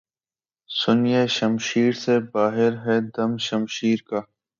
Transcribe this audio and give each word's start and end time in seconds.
سینہٴ 0.69 1.27
شمشیر 1.35 1.93
سے 2.03 2.15
باہر 2.31 2.73
ہے 2.85 2.97
دم 3.15 3.31
شمشیر 3.47 3.99
کا 4.09 4.19